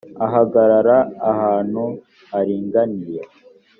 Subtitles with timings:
[0.25, 0.97] ahagarara
[1.31, 1.83] ahantu
[2.31, 3.21] haringaniye